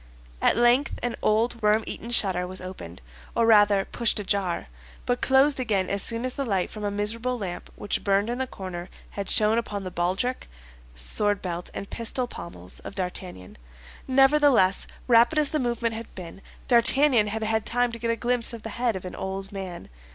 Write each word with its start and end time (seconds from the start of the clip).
At 0.41 0.57
length 0.57 0.97
an 1.03 1.15
old, 1.21 1.61
worm 1.61 1.83
eaten 1.85 2.09
shutter 2.09 2.47
was 2.47 2.59
opened, 2.59 3.03
or 3.35 3.45
rather 3.45 3.85
pushed 3.85 4.19
ajar, 4.19 4.65
but 5.05 5.21
closed 5.21 5.59
again 5.59 5.91
as 5.91 6.01
soon 6.01 6.25
as 6.25 6.33
the 6.33 6.43
light 6.43 6.71
from 6.71 6.83
a 6.83 6.89
miserable 6.89 7.37
lamp 7.37 7.71
which 7.75 8.03
burned 8.03 8.27
in 8.27 8.39
the 8.39 8.47
corner 8.47 8.89
had 9.11 9.29
shone 9.29 9.59
upon 9.59 9.83
the 9.83 9.91
baldric, 9.91 10.47
sword 10.95 11.39
belt, 11.39 11.69
and 11.75 11.91
pistol 11.91 12.25
pommels 12.25 12.79
of 12.79 12.95
D'Artagnan. 12.95 13.59
Nevertheless, 14.07 14.87
rapid 15.07 15.37
as 15.37 15.51
the 15.51 15.59
movement 15.59 15.93
had 15.93 16.15
been, 16.15 16.41
D'Artagnan 16.67 17.27
had 17.27 17.43
had 17.43 17.63
time 17.63 17.91
to 17.91 17.99
get 17.99 18.09
a 18.09 18.15
glimpse 18.15 18.53
of 18.53 18.63
the 18.63 18.69
head 18.81 18.95
of 18.95 19.05
an 19.05 19.13
old 19.15 19.51
man. 19.51 19.87